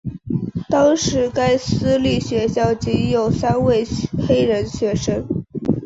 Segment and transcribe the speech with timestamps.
[0.67, 3.85] 当时该私立学校仅有三位
[4.27, 5.23] 黑人学生。